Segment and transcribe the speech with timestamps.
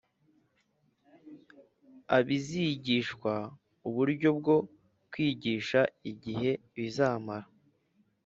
[2.17, 3.33] abizigishwa
[3.87, 4.57] uburyo bwo
[5.11, 5.79] kwigisha
[6.11, 7.47] igihe bizamara